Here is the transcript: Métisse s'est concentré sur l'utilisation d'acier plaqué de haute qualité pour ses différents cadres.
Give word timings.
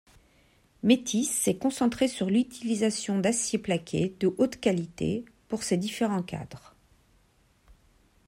Métisse 0.81 1.29
s'est 1.31 1.59
concentré 1.59 2.07
sur 2.07 2.27
l'utilisation 2.27 3.19
d'acier 3.19 3.59
plaqué 3.59 4.15
de 4.19 4.33
haute 4.39 4.59
qualité 4.59 5.25
pour 5.47 5.61
ses 5.61 5.77
différents 5.77 6.23
cadres. 6.23 6.73